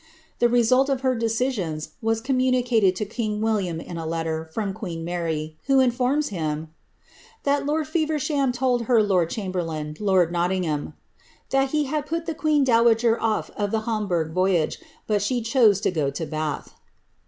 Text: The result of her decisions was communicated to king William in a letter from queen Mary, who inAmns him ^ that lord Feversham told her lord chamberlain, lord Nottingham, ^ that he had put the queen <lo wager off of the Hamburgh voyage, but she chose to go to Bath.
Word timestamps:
The 0.39 0.49
result 0.49 0.89
of 0.89 1.01
her 1.01 1.13
decisions 1.13 1.89
was 2.01 2.21
communicated 2.21 2.95
to 2.95 3.05
king 3.05 3.39
William 3.39 3.79
in 3.79 3.97
a 3.99 4.05
letter 4.07 4.49
from 4.51 4.73
queen 4.73 5.05
Mary, 5.05 5.59
who 5.67 5.77
inAmns 5.77 6.29
him 6.29 6.69
^ 7.41 7.43
that 7.43 7.67
lord 7.67 7.87
Feversham 7.87 8.51
told 8.51 8.85
her 8.85 9.03
lord 9.03 9.29
chamberlain, 9.29 9.95
lord 9.99 10.31
Nottingham, 10.31 10.95
^ 11.47 11.49
that 11.51 11.69
he 11.69 11.83
had 11.83 12.07
put 12.07 12.25
the 12.25 12.33
queen 12.33 12.63
<lo 12.63 12.81
wager 12.81 13.21
off 13.21 13.51
of 13.55 13.69
the 13.69 13.81
Hamburgh 13.81 14.33
voyage, 14.33 14.79
but 15.05 15.21
she 15.21 15.39
chose 15.39 15.79
to 15.81 15.91
go 15.91 16.09
to 16.09 16.25
Bath. 16.25 16.73